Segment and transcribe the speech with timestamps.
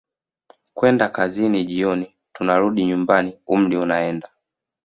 [0.73, 4.29] kwenda kazini jioni tunarudi nyumbani umri unaenda